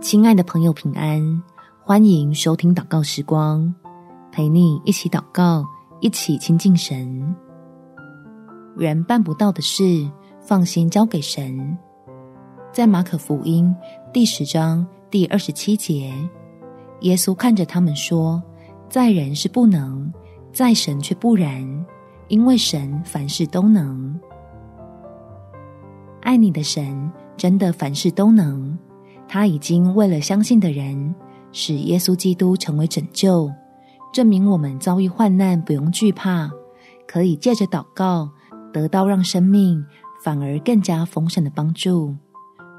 [0.00, 1.42] 亲爱的朋友，平安！
[1.82, 3.74] 欢迎收听祷告时光，
[4.30, 5.64] 陪你一起祷告，
[6.00, 7.34] 一起亲近神。
[8.76, 10.08] 人办不到的事，
[10.40, 11.76] 放心交给神。
[12.72, 13.74] 在马可福音
[14.12, 16.12] 第十章第二十七节，
[17.00, 18.42] 耶稣看着他们说
[18.90, 20.12] ：“在人是不能，
[20.52, 21.86] 在神却不然，
[22.28, 24.20] 因为神凡事都能。”
[26.20, 28.78] 爱你的神真的凡事都能。
[29.28, 31.14] 他已经为了相信的人，
[31.52, 33.50] 使耶稣基督成为拯救，
[34.12, 36.50] 证明我们遭遇患难不用惧怕，
[37.06, 38.30] 可以借着祷告
[38.72, 39.84] 得到让生命
[40.22, 42.14] 反而更加丰盛的帮助。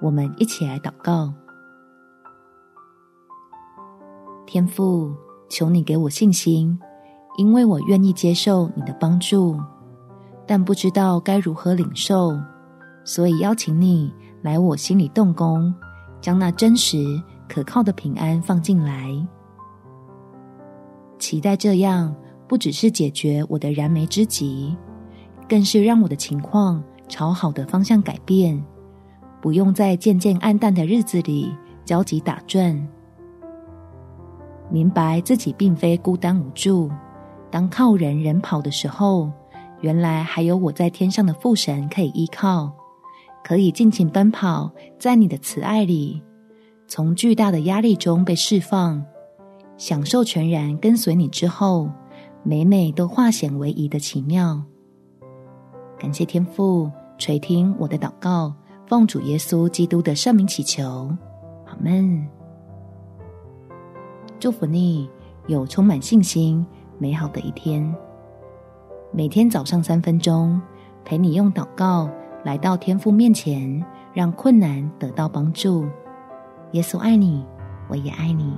[0.00, 1.32] 我们一起来祷告：
[4.46, 5.14] 天父，
[5.48, 6.78] 求你给我信心，
[7.38, 9.56] 因为我愿意接受你的帮助，
[10.46, 12.36] 但不知道该如何领受，
[13.04, 14.12] 所以邀请你
[14.42, 15.72] 来我心里动工。
[16.22, 19.10] 将那真实可靠的平安放进来，
[21.18, 22.14] 期待这样
[22.48, 24.74] 不只是解决我的燃眉之急，
[25.48, 28.64] 更是让我的情况朝好的方向改变，
[29.40, 32.88] 不用在渐渐暗淡的日子里焦急打转。
[34.70, 36.90] 明白自己并非孤单无助，
[37.50, 39.30] 当靠人人跑的时候，
[39.80, 42.72] 原来还有我在天上的父神可以依靠。
[43.44, 46.22] 可以尽情奔跑，在你的慈爱里，
[46.86, 49.04] 从巨大的压力中被释放，
[49.76, 51.90] 享受全然跟随你之后，
[52.42, 54.62] 每每都化险为夷的奇妙。
[55.98, 58.54] 感谢天父垂听我的祷告，
[58.86, 61.10] 奉主耶稣基督的圣名祈求，
[61.66, 62.26] 阿们。
[64.38, 65.08] 祝福你
[65.46, 66.64] 有充满信心、
[66.98, 67.94] 美好的一天。
[69.12, 70.60] 每天早上三分钟，
[71.04, 72.08] 陪你用祷告。
[72.44, 75.86] 来到天父面前，让困难得到帮助。
[76.72, 77.44] 耶稣爱你，
[77.88, 78.56] 我也爱你。